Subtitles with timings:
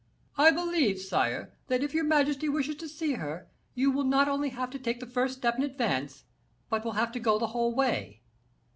[0.35, 4.49] "I believe, sire, that if your majesty wishes to see her, you will not only
[4.49, 6.23] have to take the first step in advance,
[6.71, 8.23] but will have to go the whole way."